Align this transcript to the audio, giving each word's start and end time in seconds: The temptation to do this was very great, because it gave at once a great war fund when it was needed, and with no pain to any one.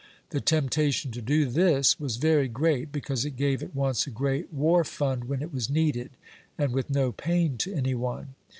The 0.31 0.41
temptation 0.41 1.11
to 1.11 1.21
do 1.21 1.45
this 1.45 1.99
was 1.99 2.17
very 2.17 2.47
great, 2.47 2.91
because 2.91 3.23
it 3.23 3.35
gave 3.35 3.61
at 3.61 3.75
once 3.75 4.07
a 4.07 4.09
great 4.09 4.51
war 4.51 4.83
fund 4.83 5.25
when 5.25 5.43
it 5.43 5.53
was 5.53 5.69
needed, 5.69 6.09
and 6.57 6.73
with 6.73 6.89
no 6.89 7.11
pain 7.11 7.55
to 7.57 7.71
any 7.75 7.93
one. 7.93 8.33